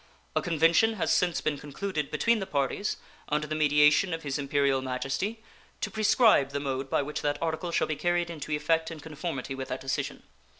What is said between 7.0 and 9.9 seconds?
which that article shall be carried into effect in conformity with that